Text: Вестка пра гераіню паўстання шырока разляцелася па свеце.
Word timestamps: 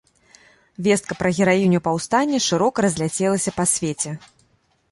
Вестка 0.85 1.17
пра 1.19 1.29
гераіню 1.41 1.83
паўстання 1.87 2.39
шырока 2.47 2.77
разляцелася 2.89 3.55
па 3.61 3.69
свеце. 3.73 4.19